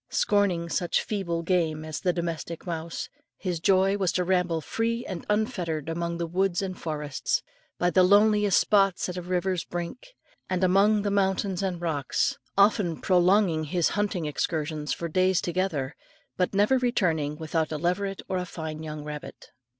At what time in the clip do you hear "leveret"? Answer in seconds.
17.77-18.23